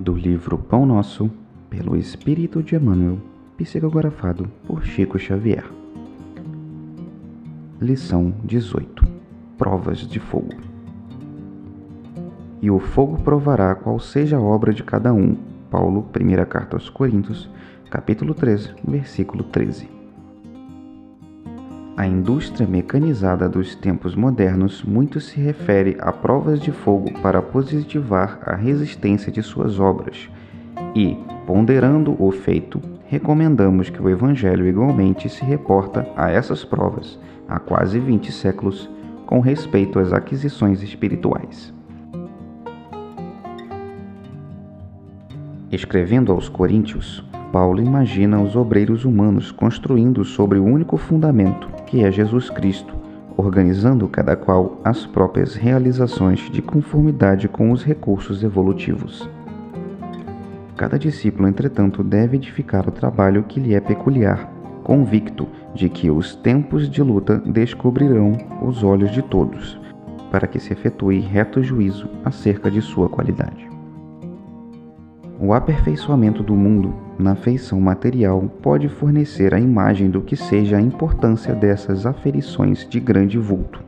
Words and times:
do 0.00 0.14
livro 0.14 0.56
Pão 0.56 0.86
Nosso, 0.86 1.30
pelo 1.68 1.94
Espírito 1.94 2.62
de 2.62 2.74
Emmanuel, 2.74 3.18
psicografado 3.58 4.50
por 4.66 4.82
Chico 4.82 5.18
Xavier. 5.18 5.64
Lição 7.78 8.32
18 8.42 9.06
Provas 9.58 9.98
de 9.98 10.18
Fogo 10.18 10.54
E 12.62 12.70
o 12.70 12.78
fogo 12.78 13.22
provará 13.22 13.74
qual 13.74 13.98
seja 14.00 14.38
a 14.38 14.40
obra 14.40 14.72
de 14.72 14.82
cada 14.82 15.12
um. 15.12 15.36
Paulo, 15.70 16.04
primeira 16.04 16.46
carta 16.46 16.76
aos 16.76 16.88
Coríntios, 16.88 17.50
capítulo 17.90 18.32
13, 18.32 18.70
versículo 18.82 19.44
13. 19.44 19.99
A 21.96 22.06
indústria 22.06 22.66
mecanizada 22.66 23.48
dos 23.48 23.74
tempos 23.74 24.14
modernos 24.14 24.82
muito 24.82 25.20
se 25.20 25.40
refere 25.40 25.96
a 26.00 26.12
provas 26.12 26.60
de 26.60 26.70
fogo 26.72 27.12
para 27.20 27.42
positivar 27.42 28.40
a 28.46 28.54
resistência 28.54 29.30
de 29.30 29.42
suas 29.42 29.78
obras. 29.78 30.28
E, 30.94 31.16
ponderando 31.46 32.16
o 32.22 32.30
feito, 32.30 32.80
recomendamos 33.06 33.90
que 33.90 34.00
o 34.00 34.08
Evangelho 34.08 34.66
igualmente 34.66 35.28
se 35.28 35.44
reporta 35.44 36.06
a 36.16 36.30
essas 36.30 36.64
provas, 36.64 37.18
há 37.48 37.58
quase 37.58 37.98
20 37.98 38.32
séculos, 38.32 38.88
com 39.26 39.40
respeito 39.40 39.98
às 39.98 40.12
aquisições 40.12 40.82
espirituais. 40.82 41.74
Escrevendo 45.70 46.32
aos 46.32 46.48
Coríntios, 46.48 47.24
Paulo 47.52 47.82
imagina 47.82 48.40
os 48.40 48.54
obreiros 48.54 49.04
humanos 49.04 49.50
construindo 49.50 50.24
sobre 50.24 50.58
o 50.58 50.64
único 50.64 50.96
fundamento, 50.96 51.68
que 51.84 52.04
é 52.04 52.10
Jesus 52.10 52.48
Cristo, 52.48 52.94
organizando 53.36 54.06
cada 54.06 54.36
qual 54.36 54.78
as 54.84 55.04
próprias 55.04 55.54
realizações 55.56 56.48
de 56.50 56.62
conformidade 56.62 57.48
com 57.48 57.72
os 57.72 57.82
recursos 57.82 58.44
evolutivos. 58.44 59.28
Cada 60.76 60.98
discípulo, 60.98 61.48
entretanto, 61.48 62.04
deve 62.04 62.36
edificar 62.36 62.88
o 62.88 62.92
trabalho 62.92 63.42
que 63.42 63.58
lhe 63.58 63.74
é 63.74 63.80
peculiar, 63.80 64.48
convicto 64.84 65.48
de 65.74 65.88
que 65.88 66.10
os 66.10 66.36
tempos 66.36 66.88
de 66.88 67.02
luta 67.02 67.38
descobrirão 67.38 68.32
os 68.62 68.84
olhos 68.84 69.10
de 69.10 69.22
todos, 69.22 69.78
para 70.30 70.46
que 70.46 70.60
se 70.60 70.72
efetue 70.72 71.18
reto 71.18 71.62
juízo 71.62 72.08
acerca 72.24 72.70
de 72.70 72.80
sua 72.80 73.08
qualidade. 73.08 73.68
O 75.40 75.52
aperfeiçoamento 75.52 76.42
do 76.42 76.54
mundo 76.54 77.09
na 77.20 77.34
feição 77.34 77.80
material 77.80 78.42
pode 78.62 78.88
fornecer 78.88 79.54
a 79.54 79.60
imagem 79.60 80.10
do 80.10 80.22
que 80.22 80.34
seja 80.34 80.78
a 80.78 80.80
importância 80.80 81.54
dessas 81.54 82.06
aferições 82.06 82.88
de 82.88 82.98
grande 82.98 83.38
vulto. 83.38 83.82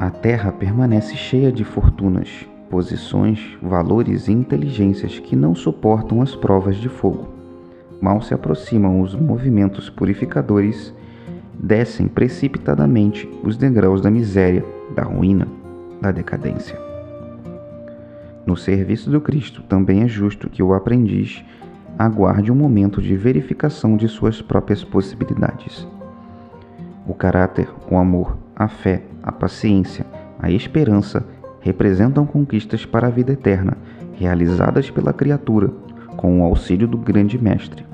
A 0.00 0.10
Terra 0.10 0.52
permanece 0.52 1.16
cheia 1.16 1.52
de 1.52 1.64
fortunas, 1.64 2.46
posições, 2.70 3.56
valores 3.60 4.28
e 4.28 4.32
inteligências 4.32 5.18
que 5.18 5.36
não 5.36 5.54
suportam 5.54 6.22
as 6.22 6.34
provas 6.34 6.76
de 6.76 6.88
fogo. 6.88 7.28
Mal 8.00 8.22
se 8.22 8.32
aproximam 8.32 9.00
os 9.00 9.14
movimentos 9.14 9.90
purificadores, 9.90 10.94
descem 11.58 12.06
precipitadamente 12.06 13.28
os 13.42 13.56
degraus 13.56 14.00
da 14.00 14.10
miséria, 14.10 14.64
da 14.94 15.02
ruína, 15.02 15.48
da 16.00 16.10
decadência. 16.10 16.78
No 18.46 18.56
serviço 18.56 19.10
do 19.10 19.20
Cristo 19.20 19.62
também 19.62 20.02
é 20.02 20.08
justo 20.08 20.50
que 20.50 20.62
o 20.62 20.74
aprendiz 20.74 21.44
aguarde 21.98 22.50
um 22.50 22.54
momento 22.54 23.00
de 23.00 23.16
verificação 23.16 23.96
de 23.96 24.08
suas 24.08 24.42
próprias 24.42 24.82
possibilidades. 24.82 25.86
O 27.06 27.14
caráter, 27.14 27.68
o 27.90 27.96
amor, 27.96 28.36
a 28.56 28.68
fé, 28.68 29.02
a 29.22 29.30
paciência, 29.30 30.06
a 30.38 30.50
esperança 30.50 31.24
representam 31.60 32.26
conquistas 32.26 32.84
para 32.84 33.06
a 33.06 33.10
vida 33.10 33.32
eterna, 33.32 33.76
realizadas 34.14 34.90
pela 34.90 35.12
criatura 35.12 35.70
com 36.16 36.40
o 36.40 36.44
auxílio 36.44 36.86
do 36.86 36.98
grande 36.98 37.38
Mestre. 37.42 37.84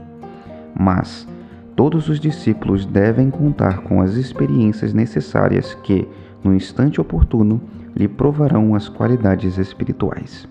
Mas 0.79 1.27
todos 1.75 2.09
os 2.09 2.21
discípulos 2.21 2.85
devem 2.85 3.31
contar 3.31 3.79
com 3.83 4.01
as 4.01 4.15
experiências 4.15 4.93
necessárias 4.93 5.75
que, 5.75 6.07
no 6.43 6.55
instante 6.55 7.01
oportuno, 7.01 7.61
lhe 7.95 8.09
provarão 8.09 8.75
as 8.75 8.89
qualidades 8.89 9.59
espirituais. 9.59 10.49